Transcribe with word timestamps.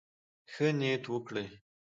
ښه 0.51 0.67
نيت 0.79 1.03
وکړئ. 1.11 1.47